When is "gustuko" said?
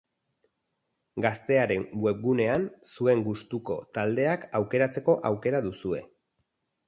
3.27-3.77